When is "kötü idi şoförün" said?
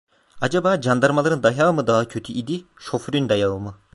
2.07-3.29